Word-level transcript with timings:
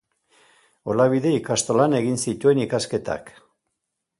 Olabide 0.93 1.33
ikastolan 1.39 1.95
egin 1.99 2.17
zituen 2.27 2.63
ikasketak. 2.65 3.31